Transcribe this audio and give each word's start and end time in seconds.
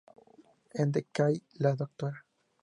En 0.73 0.91
"Decay", 0.91 1.43
la 1.59 1.75
Dra. 1.75 2.25